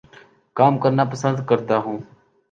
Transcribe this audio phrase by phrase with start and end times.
[0.55, 1.97] کام کرنا پسند کرتا ہوں